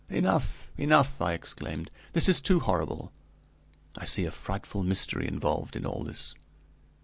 "Enough, 0.09 0.71
enough!" 0.77 1.21
I 1.21 1.33
exclaimed; 1.33 1.91
"this 2.13 2.27
is 2.27 2.41
too 2.41 2.59
horrible! 2.59 3.11
I 3.95 4.03
see 4.03 4.25
a 4.25 4.31
frightful 4.31 4.81
mystery 4.83 5.27
involved 5.27 5.75
in 5.75 5.85
all 5.85 6.03
this. 6.03 6.33